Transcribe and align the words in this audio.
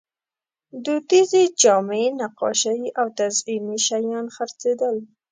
دودیزې 0.83 1.43
جامې، 1.61 2.03
نقاشۍ 2.19 2.81
او 2.99 3.05
تزییني 3.17 3.77
شیان 3.85 4.27
خرڅېدل. 4.35 4.97